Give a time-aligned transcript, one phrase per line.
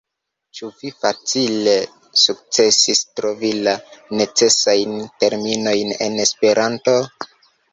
[0.59, 1.75] Ĉu vi facile
[2.21, 3.75] sukcesis trovi la
[4.21, 6.99] necesajn terminojn en Esperanto?